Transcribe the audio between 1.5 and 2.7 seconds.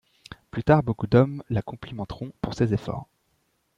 la complimenteront pour